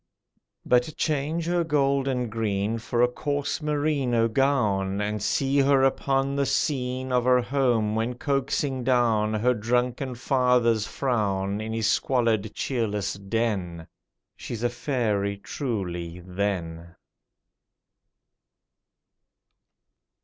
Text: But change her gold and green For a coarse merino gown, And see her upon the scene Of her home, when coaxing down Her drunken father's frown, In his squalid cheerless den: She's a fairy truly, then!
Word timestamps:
But 0.65 0.95
change 0.97 1.45
her 1.45 1.63
gold 1.63 2.07
and 2.07 2.31
green 2.31 2.79
For 2.79 3.03
a 3.03 3.07
coarse 3.07 3.61
merino 3.61 4.27
gown, 4.27 4.99
And 4.99 5.21
see 5.21 5.59
her 5.59 5.83
upon 5.83 6.35
the 6.35 6.45
scene 6.47 7.11
Of 7.11 7.25
her 7.25 7.39
home, 7.43 7.93
when 7.93 8.15
coaxing 8.15 8.83
down 8.83 9.35
Her 9.35 9.53
drunken 9.53 10.15
father's 10.15 10.87
frown, 10.87 11.61
In 11.61 11.71
his 11.71 11.85
squalid 11.85 12.55
cheerless 12.55 13.13
den: 13.13 13.85
She's 14.35 14.63
a 14.63 14.69
fairy 14.71 15.37
truly, 15.37 16.19
then! 16.25 16.95